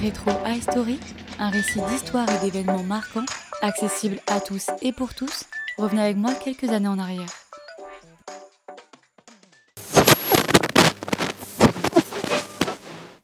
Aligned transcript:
Rétro 0.00 0.30
History, 0.46 1.00
un 1.40 1.50
récit 1.50 1.80
d'histoire 1.90 2.28
et 2.30 2.40
d'événements 2.40 2.84
marquants, 2.84 3.24
accessible 3.62 4.20
à 4.28 4.40
tous 4.40 4.68
et 4.80 4.92
pour 4.92 5.12
tous. 5.12 5.42
Revenez 5.76 6.02
avec 6.02 6.16
moi 6.16 6.34
quelques 6.34 6.68
années 6.68 6.86
en 6.86 7.00
arrière. 7.00 7.26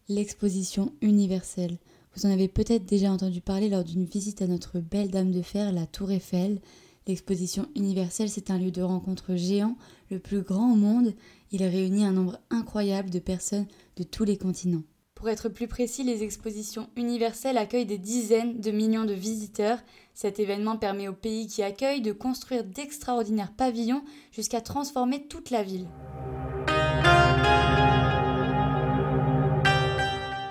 L'exposition 0.08 0.92
universelle. 1.00 1.78
Vous 2.16 2.26
en 2.26 2.32
avez 2.32 2.48
peut-être 2.48 2.84
déjà 2.84 3.12
entendu 3.12 3.40
parler 3.40 3.68
lors 3.68 3.84
d'une 3.84 4.04
visite 4.04 4.42
à 4.42 4.48
notre 4.48 4.80
belle 4.80 5.12
dame 5.12 5.30
de 5.30 5.42
fer, 5.42 5.70
la 5.70 5.86
Tour 5.86 6.10
Eiffel. 6.10 6.60
L'exposition 7.06 7.68
universelle, 7.76 8.28
c'est 8.28 8.50
un 8.50 8.58
lieu 8.58 8.72
de 8.72 8.82
rencontre 8.82 9.36
géant, 9.36 9.76
le 10.10 10.18
plus 10.18 10.42
grand 10.42 10.72
au 10.72 10.76
monde. 10.76 11.14
Il 11.52 11.62
réunit 11.62 12.04
un 12.04 12.12
nombre 12.12 12.40
incroyable 12.50 13.10
de 13.10 13.20
personnes 13.20 13.66
de 13.96 14.02
tous 14.02 14.24
les 14.24 14.36
continents. 14.36 14.82
Pour 15.24 15.30
être 15.30 15.48
plus 15.48 15.68
précis, 15.68 16.02
les 16.02 16.22
expositions 16.22 16.90
universelles 16.96 17.56
accueillent 17.56 17.86
des 17.86 17.96
dizaines 17.96 18.60
de 18.60 18.70
millions 18.70 19.06
de 19.06 19.14
visiteurs. 19.14 19.78
Cet 20.12 20.38
événement 20.38 20.76
permet 20.76 21.08
aux 21.08 21.14
pays 21.14 21.46
qui 21.46 21.62
accueillent 21.62 22.02
de 22.02 22.12
construire 22.12 22.62
d'extraordinaires 22.62 23.54
pavillons 23.56 24.04
jusqu'à 24.32 24.60
transformer 24.60 25.26
toute 25.26 25.48
la 25.48 25.62
ville. 25.62 25.88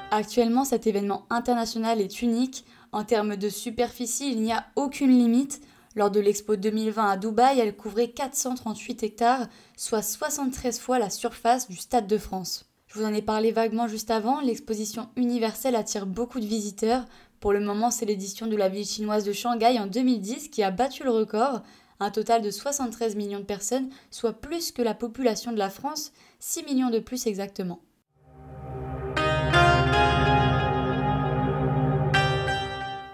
Actuellement, 0.09 0.65
cet 0.65 0.87
événement 0.87 1.27
international 1.29 2.01
est 2.01 2.23
unique. 2.23 2.65
En 2.91 3.03
termes 3.03 3.35
de 3.35 3.49
superficie, 3.49 4.31
il 4.31 4.41
n'y 4.41 4.53
a 4.53 4.65
aucune 4.75 5.15
limite. 5.15 5.61
Lors 5.95 6.09
de 6.09 6.19
l'Expo 6.19 6.55
2020 6.55 7.09
à 7.11 7.17
Dubaï, 7.17 7.59
elle 7.59 7.75
couvrait 7.75 8.09
438 8.09 9.03
hectares, 9.03 9.47
soit 9.77 10.01
73 10.01 10.79
fois 10.79 10.97
la 10.97 11.11
surface 11.11 11.69
du 11.69 11.77
Stade 11.77 12.07
de 12.07 12.17
France. 12.17 12.72
Je 12.93 12.99
vous 12.99 13.05
en 13.05 13.13
ai 13.13 13.23
parlé 13.23 13.51
vaguement 13.51 13.87
juste 13.87 14.11
avant, 14.11 14.39
l'exposition 14.39 15.09
universelle 15.15 15.75
attire 15.75 16.05
beaucoup 16.05 16.39
de 16.39 16.45
visiteurs. 16.45 17.05
Pour 17.39 17.51
le 17.51 17.59
moment, 17.59 17.89
c'est 17.89 18.05
l'édition 18.05 18.45
de 18.45 18.55
la 18.55 18.69
ville 18.69 18.85
chinoise 18.85 19.23
de 19.23 19.33
Shanghai 19.33 19.79
en 19.79 19.87
2010 19.87 20.49
qui 20.49 20.61
a 20.61 20.69
battu 20.69 21.03
le 21.03 21.09
record, 21.09 21.63
un 21.99 22.11
total 22.11 22.43
de 22.43 22.51
73 22.51 23.15
millions 23.15 23.39
de 23.39 23.45
personnes, 23.45 23.89
soit 24.11 24.33
plus 24.33 24.71
que 24.71 24.83
la 24.83 24.93
population 24.93 25.51
de 25.51 25.57
la 25.57 25.71
France, 25.71 26.13
6 26.37 26.65
millions 26.65 26.91
de 26.91 26.99
plus 26.99 27.25
exactement. 27.25 27.79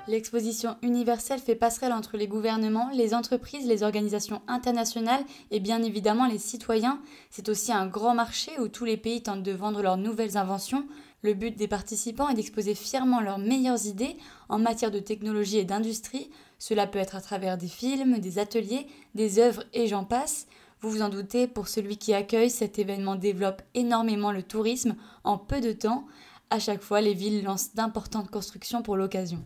L'exposition 0.10 0.76
universelle 0.82 1.40
fait 1.40 1.54
passerelle 1.54 1.94
entre 1.94 2.18
les 2.18 2.28
gouvernements, 2.28 2.90
les 2.92 3.14
entreprises, 3.14 3.68
les 3.68 3.84
organisations 3.84 4.42
internationales 4.48 5.24
et 5.52 5.60
bien 5.60 5.84
évidemment 5.84 6.26
les 6.26 6.40
citoyens. 6.40 7.00
C'est 7.30 7.48
aussi 7.48 7.72
un 7.72 7.86
grand 7.86 8.16
marché 8.16 8.60
où 8.60 8.70
tous 8.70 8.86
les 8.86 8.98
pays 8.98 9.22
tentent 9.22 9.44
de 9.44 9.52
vendre 9.52 9.84
leurs 9.84 9.98
nouvelles 9.98 10.36
inventions. 10.36 10.88
Le 11.22 11.36
but 11.36 11.56
des 11.56 11.68
participants 11.68 12.28
est 12.28 12.34
d'exposer 12.34 12.74
fièrement 12.74 13.22
leurs 13.22 13.38
meilleures 13.38 13.86
idées 13.86 14.18
en 14.50 14.58
matière 14.58 14.90
de 14.90 14.98
technologie 14.98 15.60
et 15.60 15.64
d'industrie. 15.64 16.32
Cela 16.58 16.88
peut 16.88 16.98
être 16.98 17.16
à 17.16 17.22
travers 17.22 17.60
des 17.60 17.68
films, 17.68 18.18
des 18.18 18.40
ateliers, 18.40 18.88
des 19.14 19.38
œuvres 19.38 19.64
et 19.74 19.86
j'en 19.86 20.06
passe. 20.06 20.48
Vous 20.82 20.90
vous 20.90 21.02
en 21.04 21.10
doutez, 21.10 21.46
pour 21.46 21.68
celui 21.68 21.98
qui 21.98 22.16
accueille, 22.16 22.50
cet 22.50 22.80
événement 22.80 23.16
développe 23.16 23.62
énormément 23.76 24.32
le 24.32 24.42
tourisme 24.42 24.96
en 25.24 25.38
peu 25.38 25.62
de 25.62 25.72
temps. 25.72 26.08
À 26.50 26.58
chaque 26.58 26.82
fois, 26.82 27.00
les 27.00 27.14
villes 27.14 27.44
lancent 27.44 27.76
d'importantes 27.76 28.32
constructions 28.32 28.82
pour 28.82 28.98
l'occasion. 28.98 29.46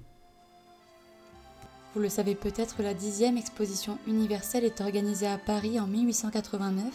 Vous 1.94 2.02
le 2.02 2.09
savez 2.09 2.33
peut-être, 2.33 2.81
la 2.81 2.95
dixième 2.95 3.38
exposition 3.38 3.99
universelle 4.08 4.63
est 4.63 4.81
organisée 4.81 5.27
à 5.27 5.38
Paris 5.38 5.80
en 5.80 5.86
1889, 5.86 6.86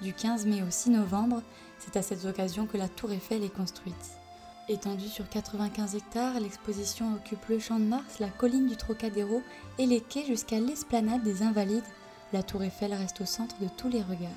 du 0.00 0.12
15 0.12 0.46
mai 0.46 0.62
au 0.62 0.70
6 0.70 0.90
novembre. 0.90 1.42
C'est 1.80 1.96
à 1.96 2.02
cette 2.02 2.24
occasion 2.24 2.66
que 2.66 2.76
la 2.76 2.88
Tour 2.88 3.10
Eiffel 3.10 3.42
est 3.42 3.52
construite. 3.52 4.12
Étendue 4.68 5.08
sur 5.08 5.28
95 5.28 5.96
hectares, 5.96 6.38
l'exposition 6.38 7.14
occupe 7.14 7.44
le 7.48 7.58
champ 7.58 7.80
de 7.80 7.84
Mars, 7.84 8.20
la 8.20 8.28
colline 8.28 8.68
du 8.68 8.76
Trocadéro 8.76 9.42
et 9.78 9.86
les 9.86 10.00
quais 10.00 10.24
jusqu'à 10.24 10.60
l'esplanade 10.60 11.24
des 11.24 11.42
Invalides. 11.42 11.82
La 12.32 12.44
Tour 12.44 12.62
Eiffel 12.62 12.94
reste 12.94 13.20
au 13.22 13.26
centre 13.26 13.58
de 13.58 13.68
tous 13.76 13.88
les 13.88 14.02
regards. 14.02 14.30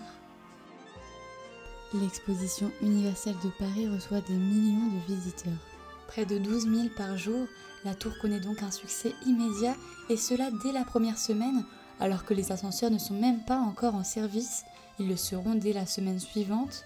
L'exposition 1.94 2.72
universelle 2.82 3.38
de 3.44 3.50
Paris 3.60 3.88
reçoit 3.88 4.22
des 4.22 4.34
millions 4.34 4.88
de 4.88 5.14
visiteurs. 5.14 5.77
Près 6.08 6.26
de 6.26 6.38
12 6.38 6.64
000 6.64 6.88
par 6.96 7.18
jour, 7.18 7.48
la 7.84 7.94
tour 7.94 8.18
connaît 8.20 8.40
donc 8.40 8.64
un 8.64 8.72
succès 8.72 9.14
immédiat 9.26 9.76
et 10.10 10.18
cela 10.18 10.50
dès 10.64 10.72
la 10.72 10.84
première 10.84 11.18
semaine, 11.18 11.64
alors 12.00 12.26
que 12.26 12.34
les 12.34 12.52
ascenseurs 12.52 12.92
ne 12.92 12.98
sont 12.98 13.14
même 13.14 13.44
pas 13.46 13.60
encore 13.60 13.96
en 13.96 14.04
service. 14.04 14.64
Ils 15.00 15.08
le 15.08 15.18
seront 15.18 15.56
dès 15.56 15.74
la 15.74 15.86
semaine 15.86 16.20
suivante. 16.20 16.86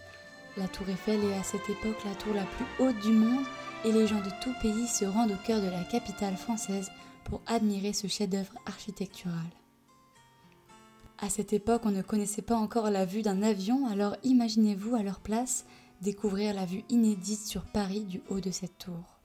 La 0.58 0.68
tour 0.68 0.90
Eiffel 0.90 1.24
est 1.24 1.38
à 1.38 1.44
cette 1.44 1.70
époque 1.70 2.04
la 2.04 2.16
tour 2.16 2.34
la 2.34 2.44
plus 2.44 2.66
haute 2.80 3.00
du 3.00 3.12
monde 3.12 3.46
et 3.86 3.92
les 3.92 4.06
gens 4.06 4.20
de 4.20 4.32
tout 4.44 4.54
pays 4.62 4.88
se 4.88 5.06
rendent 5.06 5.32
au 5.32 5.48
cœur 5.48 5.62
de 5.62 5.70
la 5.70 5.84
capitale 5.84 6.36
française 6.36 6.92
pour 7.24 7.42
admirer 7.48 7.94
ce 7.94 8.08
chef-d'œuvre 8.08 8.54
architectural. 8.66 9.48
À 11.20 11.30
cette 11.30 11.54
époque, 11.54 11.84
on 11.86 11.92
ne 11.92 12.02
connaissait 12.02 12.42
pas 12.42 12.56
encore 12.56 12.90
la 12.90 13.06
vue 13.06 13.22
d'un 13.22 13.44
avion, 13.44 13.88
alors 13.88 14.18
imaginez-vous 14.24 14.96
à 14.96 15.04
leur 15.04 15.20
place 15.20 15.66
découvrir 16.02 16.54
la 16.54 16.66
vue 16.66 16.84
inédite 16.90 17.46
sur 17.46 17.64
Paris 17.64 18.02
du 18.02 18.22
haut 18.30 18.40
de 18.40 18.52
cette 18.52 18.78
tour. 18.78 19.22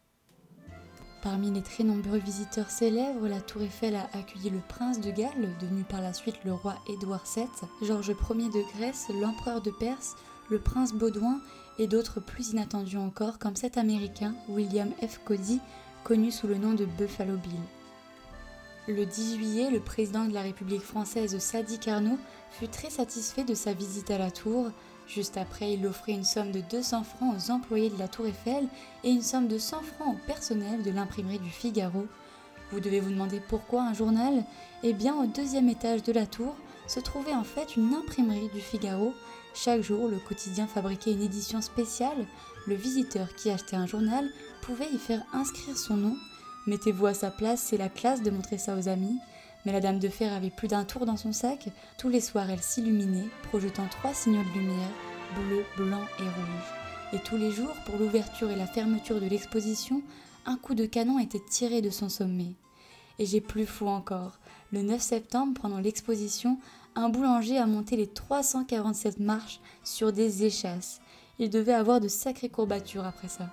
Parmi 1.23 1.51
les 1.51 1.63
très 1.63 1.83
nombreux 1.83 2.19
visiteurs 2.19 2.71
célèbres, 2.71 3.27
la 3.27 3.41
Tour 3.41 3.63
Eiffel 3.63 3.97
a 3.97 4.09
accueilli 4.13 4.51
le 4.51 4.61
prince 4.69 5.01
de 5.01 5.11
Galles, 5.11 5.57
devenu 5.61 5.83
par 5.83 6.01
la 6.01 6.13
suite 6.13 6.37
le 6.45 6.53
roi 6.53 6.77
Édouard 6.89 7.25
VII, 7.35 7.47
Georges 7.83 8.09
Ier 8.09 8.49
de 8.49 8.77
Grèce, 8.77 9.09
l'empereur 9.21 9.63
de 9.63 9.71
Perse, 9.71 10.15
le 10.51 10.61
prince 10.61 10.93
Baudouin 10.93 11.41
et 11.79 11.87
d'autres 11.87 12.21
plus 12.21 12.51
inattendus 12.51 12.99
encore 12.99 13.39
comme 13.39 13.57
cet 13.57 13.77
américain 13.79 14.35
William 14.49 14.91
F. 15.05 15.21
Cody, 15.25 15.61
connu 16.05 16.31
sous 16.31 16.47
le 16.47 16.59
nom 16.59 16.75
de 16.75 16.85
Buffalo 16.85 17.37
Bill. 17.37 17.61
Le 18.95 19.05
10 19.05 19.37
juillet, 19.37 19.71
le 19.71 19.81
président 19.81 20.27
de 20.27 20.33
la 20.33 20.43
République 20.43 20.83
française 20.83 21.37
Sadi 21.39 21.81
Carnot 21.81 22.19
fut 22.53 22.69
très 22.69 22.91
satisfait 22.91 23.43
de 23.43 23.55
sa 23.55 23.73
visite 23.73 24.13
à 24.13 24.19
la 24.19 24.31
tour, 24.31 24.71
Juste 25.09 25.37
après, 25.37 25.73
il 25.75 25.87
offrit 25.87 26.13
une 26.15 26.25
somme 26.25 26.51
de 26.51 26.61
200 26.61 27.05
francs 27.05 27.35
aux 27.37 27.51
employés 27.51 27.91
de 27.91 27.99
la 27.99 28.09
Tour 28.09 28.27
Eiffel 28.27 28.67
et 29.05 29.11
une 29.11 29.23
somme 29.23 29.47
de 29.47 29.59
100 29.59 29.83
francs 29.83 30.15
au 30.15 30.27
personnel 30.27 30.83
de 30.83 30.91
l'imprimerie 30.91 31.39
du 31.39 31.51
Figaro. 31.51 32.07
Vous 32.73 32.81
devez 32.81 32.99
vous 32.99 33.11
demander 33.11 33.41
pourquoi 33.49 33.83
un 33.83 33.95
journal? 33.95 34.45
Eh 34.83 34.93
bien, 34.93 35.15
au 35.15 35.27
deuxième 35.27 35.69
étage 35.69 36.03
de 36.03 36.13
la 36.13 36.27
tour 36.27 36.55
se 36.89 36.99
trouvait 36.99 37.35
en 37.35 37.45
fait 37.45 37.77
une 37.77 37.95
imprimerie 37.95 38.51
du 38.53 38.61
Figaro. 38.61 39.13
Chaque 39.55 39.83
jour, 39.83 40.09
le 40.09 40.19
quotidien 40.19 40.67
fabriquait 40.67 41.13
une 41.13 41.23
édition 41.23 41.63
spéciale. 41.63 42.27
Le 42.67 42.75
visiteur 42.75 43.35
qui 43.37 43.51
achetait 43.51 43.77
un 43.77 43.87
journal 43.87 44.29
pouvait 44.63 44.91
y 44.93 44.99
faire 44.99 45.23
inscrire 45.33 45.79
son 45.79 45.97
nom. 45.97 46.17
Mettez-vous 46.67 47.07
à 47.07 47.15
sa 47.15 47.31
place, 47.31 47.61
c'est 47.61 47.77
la 47.77 47.89
classe 47.89 48.23
de 48.23 48.31
montrer 48.31 48.59
ça 48.59 48.77
aux 48.77 48.89
amis. 48.89 49.19
Mais 49.67 49.73
la 49.73 49.81
dame 49.81 49.99
de 49.99 50.09
fer 50.09 50.33
avait 50.33 50.51
plus 50.51 50.69
d'un 50.69 50.85
tour 50.85 51.07
dans 51.07 51.17
son 51.17 51.33
sac. 51.33 51.69
Tous 51.99 52.09
les 52.09 52.21
soirs, 52.21 52.49
elle 52.49 52.63
s'illuminait, 52.63 53.29
projetant 53.49 53.89
trois 53.91 54.15
signaux 54.15 54.45
de 54.45 54.61
lumière, 54.61 54.91
bleu, 55.35 55.65
blanc 55.77 56.05
et 56.21 56.23
rouge. 56.23 57.13
Et 57.13 57.19
tous 57.19 57.37
les 57.37 57.51
jours, 57.51 57.75
pour 57.85 57.97
l'ouverture 57.97 58.49
et 58.51 58.57
la 58.57 58.69
fermeture 58.69 59.21
de 59.21 59.27
l'exposition, 59.27 60.03
un 60.47 60.57
coup 60.57 60.77
de 60.77 60.87
canon 60.87 61.19
était 61.19 61.43
tiré 61.51 61.83
de 61.83 61.91
son 61.91 62.09
sommet. 62.09 62.53
Et 63.19 63.27
j'ai 63.27 63.41
plus 63.41 63.67
fou 63.67 63.89
encore. 63.89 64.39
Le 64.71 64.83
9 64.83 65.01
septembre, 65.01 65.61
pendant 65.61 65.81
l'exposition, 65.81 66.59
un 66.95 67.09
boulanger 67.09 67.59
a 67.59 67.67
monté 67.67 67.97
les 67.97 68.07
347 68.07 69.19
marches 69.19 69.61
sur 69.83 70.13
des 70.13 70.45
échasses. 70.45 71.01
Il 71.41 71.51
devait 71.51 71.75
avoir 71.75 72.01
de 72.01 72.07
sacrées 72.07 72.51
courbatures 72.51 73.05
après 73.05 73.29
ça. 73.29 73.51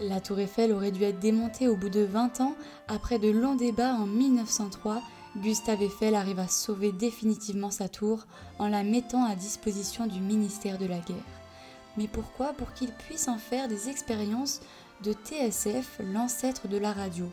La 0.00 0.20
tour 0.20 0.40
Eiffel 0.40 0.72
aurait 0.72 0.90
dû 0.90 1.04
être 1.04 1.20
démontée 1.20 1.68
au 1.68 1.76
bout 1.76 1.88
de 1.88 2.00
20 2.00 2.40
ans. 2.40 2.56
Après 2.88 3.20
de 3.20 3.30
longs 3.30 3.54
débats 3.54 3.94
en 3.94 4.06
1903, 4.06 5.00
Gustave 5.36 5.82
Eiffel 5.82 6.16
arrive 6.16 6.40
à 6.40 6.48
sauver 6.48 6.90
définitivement 6.90 7.70
sa 7.70 7.88
tour 7.88 8.26
en 8.58 8.66
la 8.66 8.82
mettant 8.82 9.24
à 9.24 9.36
disposition 9.36 10.08
du 10.08 10.20
ministère 10.20 10.78
de 10.78 10.86
la 10.86 10.98
Guerre. 10.98 11.16
Mais 11.96 12.08
pourquoi? 12.08 12.54
Pour 12.54 12.72
qu'il 12.72 12.90
puisse 12.90 13.28
en 13.28 13.38
faire 13.38 13.68
des 13.68 13.88
expériences 13.88 14.60
de 15.04 15.12
TSF, 15.12 16.00
l'ancêtre 16.12 16.66
de 16.66 16.76
la 16.76 16.92
radio. 16.92 17.26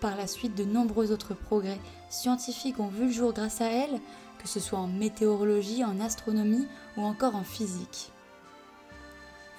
Par 0.00 0.16
la 0.16 0.28
suite, 0.28 0.54
de 0.54 0.64
nombreux 0.64 1.10
autres 1.10 1.34
progrès 1.34 1.78
scientifiques 2.08 2.78
ont 2.78 2.88
vu 2.88 3.06
le 3.06 3.12
jour 3.12 3.32
grâce 3.32 3.60
à 3.60 3.68
elle, 3.68 4.00
que 4.38 4.46
ce 4.46 4.60
soit 4.60 4.78
en 4.78 4.86
météorologie, 4.86 5.84
en 5.84 5.98
astronomie 5.98 6.68
ou 6.96 7.02
encore 7.02 7.34
en 7.34 7.44
physique. 7.44 8.12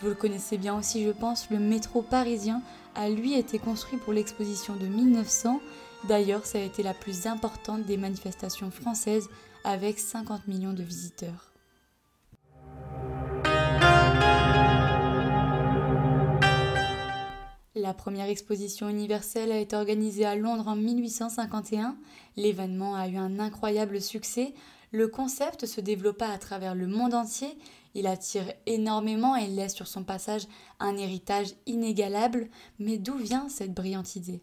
Vous 0.01 0.09
le 0.09 0.15
connaissez 0.15 0.57
bien 0.57 0.75
aussi, 0.75 1.03
je 1.03 1.11
pense, 1.11 1.51
le 1.51 1.59
métro 1.59 2.01
parisien 2.01 2.63
a 2.95 3.07
lui 3.07 3.35
été 3.35 3.59
construit 3.59 3.99
pour 3.99 4.13
l'exposition 4.13 4.75
de 4.75 4.87
1900. 4.87 5.61
D'ailleurs, 6.07 6.47
ça 6.47 6.57
a 6.57 6.61
été 6.61 6.81
la 6.81 6.95
plus 6.95 7.27
importante 7.27 7.83
des 7.83 7.97
manifestations 7.97 8.71
françaises 8.71 9.29
avec 9.63 9.99
50 9.99 10.47
millions 10.47 10.73
de 10.73 10.81
visiteurs. 10.81 11.51
La 17.75 17.93
première 17.93 18.27
exposition 18.27 18.89
universelle 18.89 19.51
a 19.51 19.59
été 19.59 19.75
organisée 19.75 20.25
à 20.25 20.35
Londres 20.35 20.67
en 20.67 20.75
1851. 20.75 21.95
L'événement 22.37 22.95
a 22.95 23.07
eu 23.07 23.17
un 23.17 23.39
incroyable 23.39 24.01
succès. 24.01 24.55
Le 24.91 25.07
concept 25.07 25.67
se 25.67 25.79
développa 25.79 26.27
à 26.27 26.37
travers 26.37 26.75
le 26.75 26.87
monde 26.87 27.13
entier, 27.13 27.57
il 27.93 28.07
attire 28.07 28.53
énormément 28.65 29.35
et 29.35 29.47
laisse 29.47 29.73
sur 29.73 29.87
son 29.87 30.03
passage 30.03 30.47
un 30.79 30.97
héritage 30.97 31.53
inégalable, 31.65 32.49
mais 32.79 32.97
d'où 32.97 33.15
vient 33.15 33.49
cette 33.49 33.73
brillante 33.73 34.15
idée? 34.15 34.41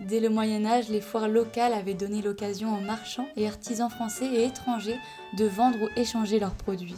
Dès 0.00 0.20
le 0.20 0.30
Moyen 0.30 0.64
Âge, 0.64 0.88
les 0.88 1.02
foires 1.02 1.28
locales 1.28 1.74
avaient 1.74 1.94
donné 1.94 2.22
l'occasion 2.22 2.74
aux 2.74 2.80
marchands 2.80 3.28
et 3.36 3.46
artisans 3.46 3.90
français 3.90 4.26
et 4.26 4.44
étrangers 4.44 4.98
de 5.36 5.44
vendre 5.44 5.78
ou 5.82 5.88
échanger 5.94 6.40
leurs 6.40 6.54
produits. 6.54 6.94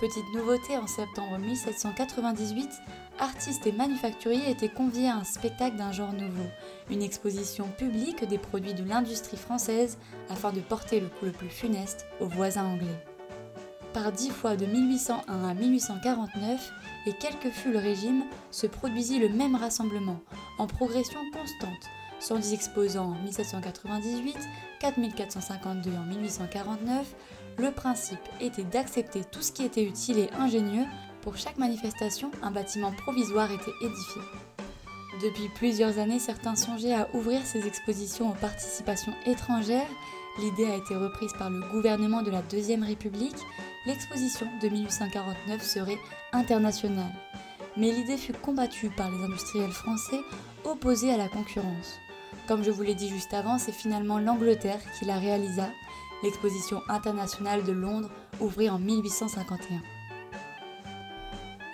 Petite 0.00 0.32
nouveauté, 0.32 0.76
en 0.76 0.86
septembre 0.86 1.38
1798, 1.38 2.70
artistes 3.18 3.66
et 3.66 3.72
manufacturiers 3.72 4.48
étaient 4.48 4.68
conviés 4.68 5.08
à 5.08 5.16
un 5.16 5.24
spectacle 5.24 5.76
d'un 5.76 5.90
genre 5.90 6.12
nouveau, 6.12 6.46
une 6.88 7.02
exposition 7.02 7.66
publique 7.76 8.24
des 8.24 8.38
produits 8.38 8.74
de 8.74 8.84
l'industrie 8.84 9.36
française 9.36 9.98
afin 10.28 10.52
de 10.52 10.60
porter 10.60 11.00
le 11.00 11.08
coup 11.08 11.24
le 11.24 11.32
plus 11.32 11.50
funeste 11.50 12.06
aux 12.20 12.28
voisins 12.28 12.66
anglais. 12.66 13.17
Par 13.92 14.12
dix 14.12 14.30
fois 14.30 14.56
de 14.56 14.66
1801 14.66 15.48
à 15.48 15.54
1849, 15.54 16.72
et 17.06 17.12
quel 17.18 17.38
que 17.38 17.50
fût 17.50 17.72
le 17.72 17.78
régime, 17.78 18.24
se 18.50 18.66
produisit 18.66 19.18
le 19.18 19.28
même 19.30 19.54
rassemblement, 19.54 20.20
en 20.58 20.66
progression 20.66 21.20
constante, 21.32 21.88
110 22.20 22.52
exposants 22.52 23.12
en 23.12 23.22
1798, 23.22 24.36
4452 24.80 25.90
en 25.96 26.04
1849, 26.04 27.14
le 27.58 27.72
principe 27.72 28.20
était 28.40 28.62
d'accepter 28.62 29.24
tout 29.24 29.42
ce 29.42 29.52
qui 29.52 29.64
était 29.64 29.84
utile 29.84 30.18
et 30.18 30.30
ingénieux. 30.38 30.84
Pour 31.22 31.36
chaque 31.36 31.58
manifestation, 31.58 32.30
un 32.42 32.50
bâtiment 32.50 32.92
provisoire 32.92 33.50
était 33.50 33.74
édifié. 33.82 34.22
Depuis 35.22 35.48
plusieurs 35.56 35.98
années, 35.98 36.20
certains 36.20 36.54
songeaient 36.54 36.94
à 36.94 37.08
ouvrir 37.14 37.44
ces 37.44 37.66
expositions 37.66 38.30
aux 38.30 38.34
participations 38.34 39.14
étrangères. 39.26 39.88
L'idée 40.38 40.66
a 40.66 40.76
été 40.76 40.94
reprise 40.94 41.32
par 41.36 41.50
le 41.50 41.60
gouvernement 41.72 42.22
de 42.22 42.30
la 42.30 42.42
Deuxième 42.42 42.84
République. 42.84 43.34
L'exposition 43.88 44.46
de 44.60 44.68
1849 44.68 45.62
serait 45.62 45.98
internationale. 46.34 47.14
Mais 47.78 47.90
l'idée 47.90 48.18
fut 48.18 48.34
combattue 48.34 48.90
par 48.90 49.10
les 49.10 49.24
industriels 49.24 49.72
français 49.72 50.20
opposés 50.64 51.10
à 51.10 51.16
la 51.16 51.28
concurrence. 51.28 51.98
Comme 52.46 52.62
je 52.62 52.70
vous 52.70 52.82
l'ai 52.82 52.94
dit 52.94 53.08
juste 53.08 53.32
avant, 53.32 53.56
c'est 53.56 53.72
finalement 53.72 54.18
l'Angleterre 54.18 54.80
qui 54.98 55.06
la 55.06 55.18
réalisa 55.18 55.70
l'exposition 56.22 56.82
internationale 56.90 57.64
de 57.64 57.72
Londres 57.72 58.10
ouvrit 58.40 58.68
en 58.68 58.78
1851. 58.78 59.80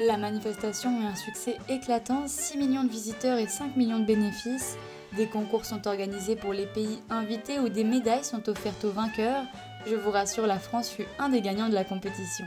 La 0.06 0.16
manifestation 0.16 1.00
eut 1.00 1.06
un 1.06 1.16
succès 1.16 1.56
éclatant, 1.68 2.28
6 2.28 2.58
millions 2.58 2.84
de 2.84 2.90
visiteurs 2.90 3.38
et 3.38 3.48
5 3.48 3.74
millions 3.74 3.98
de 3.98 4.04
bénéfices. 4.04 4.76
Des 5.16 5.26
concours 5.26 5.64
sont 5.64 5.88
organisés 5.88 6.36
pour 6.36 6.52
les 6.52 6.66
pays 6.66 7.00
invités 7.10 7.58
où 7.58 7.68
des 7.68 7.84
médailles 7.84 8.24
sont 8.24 8.48
offertes 8.48 8.84
aux 8.84 8.92
vainqueurs. 8.92 9.44
Je 9.86 9.96
vous 9.96 10.10
rassure, 10.10 10.46
la 10.46 10.58
France 10.58 10.88
fut 10.88 11.06
un 11.18 11.28
des 11.28 11.42
gagnants 11.42 11.68
de 11.68 11.74
la 11.74 11.84
compétition. 11.84 12.46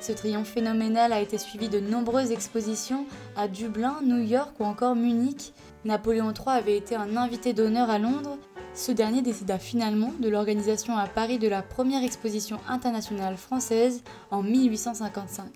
Ce 0.00 0.12
triomphe 0.12 0.48
phénoménal 0.48 1.12
a 1.12 1.20
été 1.20 1.36
suivi 1.36 1.68
de 1.68 1.80
nombreuses 1.80 2.30
expositions 2.30 3.06
à 3.36 3.48
Dublin, 3.48 3.98
New 4.02 4.22
York 4.22 4.54
ou 4.60 4.64
encore 4.64 4.94
Munich. 4.94 5.52
Napoléon 5.84 6.32
III 6.32 6.56
avait 6.56 6.76
été 6.76 6.94
un 6.94 7.16
invité 7.16 7.52
d'honneur 7.52 7.90
à 7.90 7.98
Londres 7.98 8.38
ce 8.76 8.92
dernier 8.92 9.22
décida 9.22 9.58
finalement 9.58 10.12
de 10.20 10.28
l'organisation 10.28 10.96
à 10.96 11.06
Paris 11.06 11.38
de 11.38 11.48
la 11.48 11.62
première 11.62 12.04
exposition 12.04 12.60
internationale 12.68 13.38
française 13.38 14.02
en 14.30 14.42
1855, 14.42 15.46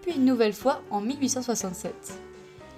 puis 0.00 0.14
une 0.14 0.24
nouvelle 0.24 0.54
fois 0.54 0.80
en 0.90 1.02
1867. 1.02 1.92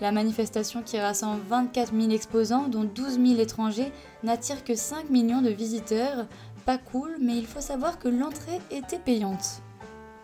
La 0.00 0.10
manifestation 0.10 0.82
qui 0.82 0.98
rassemble 0.98 1.42
24 1.48 1.92
000 1.94 2.10
exposants, 2.10 2.66
dont 2.66 2.82
12 2.82 3.20
000 3.24 3.40
étrangers, 3.40 3.92
n'attire 4.24 4.64
que 4.64 4.74
5 4.74 5.08
millions 5.10 5.42
de 5.42 5.50
visiteurs. 5.50 6.26
Pas 6.64 6.78
cool, 6.78 7.16
mais 7.20 7.36
il 7.36 7.46
faut 7.46 7.60
savoir 7.60 7.98
que 7.98 8.08
l'entrée 8.08 8.60
était 8.70 8.98
payante. 8.98 9.62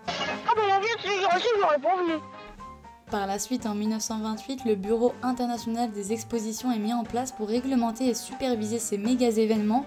Ah 0.06 0.54
ben 0.56 0.66
la 0.66 0.80
j'aurais 1.60 1.78
pas 1.78 1.96
venu. 1.96 2.20
Par 3.10 3.26
la 3.26 3.38
suite, 3.38 3.66
en 3.66 3.74
1928, 3.74 4.64
le 4.66 4.74
Bureau 4.74 5.14
international 5.22 5.90
des 5.92 6.12
expositions 6.12 6.70
est 6.70 6.78
mis 6.78 6.92
en 6.92 7.04
place 7.04 7.32
pour 7.32 7.48
réglementer 7.48 8.06
et 8.06 8.14
superviser 8.14 8.78
ces 8.78 8.98
méga 8.98 9.28
événements. 9.28 9.86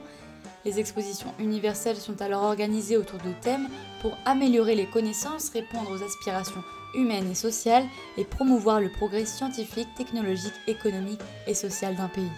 Les 0.65 0.80
expositions 0.80 1.33
universelles 1.39 1.98
sont 1.98 2.21
alors 2.21 2.44
organisées 2.44 2.98
autour 2.98 3.19
de 3.19 3.31
thèmes 3.42 3.68
pour 4.01 4.18
améliorer 4.25 4.75
les 4.75 4.88
connaissances, 4.88 5.50
répondre 5.50 5.92
aux 5.92 6.03
aspirations 6.03 6.63
humaines 6.95 7.31
et 7.31 7.36
sociales 7.36 7.86
et 8.18 8.25
promouvoir 8.25 8.81
le 8.81 8.92
progrès 8.92 9.25
scientifique, 9.25 9.88
technologique, 9.95 10.53
économique 10.68 11.21
et 11.48 11.53
social 11.53 11.95
d'un 11.95 12.09
pays. 12.09 12.30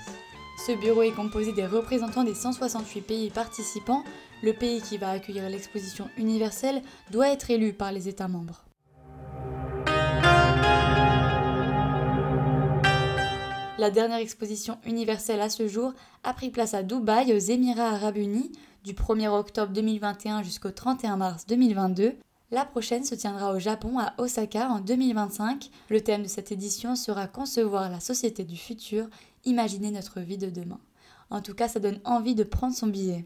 Ce 0.57 0.71
bureau 0.71 1.01
est 1.01 1.11
composé 1.11 1.51
des 1.51 1.65
représentants 1.65 2.23
des 2.23 2.35
168 2.35 3.01
pays 3.01 3.29
participants. 3.29 4.03
Le 4.41 4.53
pays 4.53 4.81
qui 4.81 4.97
va 4.97 5.09
accueillir 5.09 5.49
l'exposition 5.49 6.09
universelle 6.17 6.81
doit 7.11 7.29
être 7.29 7.49
élu 7.49 7.73
par 7.73 7.91
les 7.91 8.07
États 8.07 8.27
membres. 8.27 8.63
La 13.79 13.89
dernière 13.89 14.19
exposition 14.19 14.77
universelle 14.85 15.41
à 15.41 15.49
ce 15.49 15.67
jour 15.67 15.93
a 16.23 16.33
pris 16.33 16.51
place 16.51 16.73
à 16.73 16.83
Dubaï, 16.83 17.33
aux 17.33 17.39
Émirats 17.39 17.89
arabes 17.89 18.17
unis, 18.17 18.51
du 18.85 18.93
1er 18.93 19.27
octobre 19.27 19.73
2021 19.73 20.43
jusqu'au 20.43 20.71
31 20.71 21.17
mars 21.17 21.45
2022. 21.47 22.13
La 22.51 22.65
prochaine 22.65 23.03
se 23.03 23.15
tiendra 23.15 23.51
au 23.51 23.59
Japon, 23.59 23.97
à 23.99 24.13
Osaka, 24.19 24.69
en 24.69 24.79
2025. 24.79 25.71
Le 25.89 26.01
thème 26.01 26.23
de 26.23 26.27
cette 26.27 26.51
édition 26.51 26.95
sera 26.95 27.27
Concevoir 27.27 27.89
la 27.89 27.99
société 27.99 28.43
du 28.43 28.55
futur, 28.57 29.07
imaginer 29.45 29.91
notre 29.91 30.19
vie 30.19 30.37
de 30.37 30.49
demain. 30.49 30.79
En 31.29 31.41
tout 31.41 31.53
cas, 31.53 31.67
ça 31.67 31.79
donne 31.79 31.99
envie 32.03 32.35
de 32.35 32.43
prendre 32.43 32.75
son 32.75 32.87
billet. 32.87 33.25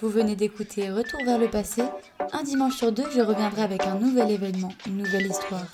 Vous 0.00 0.08
venez 0.08 0.34
d'écouter 0.34 0.90
Retour 0.90 1.20
vers 1.24 1.38
le 1.38 1.48
passé. 1.48 1.82
Un 2.32 2.42
dimanche 2.42 2.76
sur 2.76 2.90
deux, 2.90 3.10
je 3.10 3.20
reviendrai 3.20 3.62
avec 3.62 3.86
un 3.86 3.96
nouvel 3.96 4.30
événement, 4.30 4.72
une 4.86 4.96
nouvelle 4.96 5.26
histoire. 5.26 5.66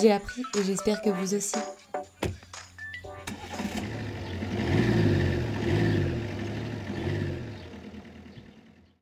J'ai 0.00 0.12
appris 0.12 0.42
et 0.56 0.62
j'espère 0.62 1.02
que 1.02 1.10
vous 1.10 1.34
aussi. 1.34 1.56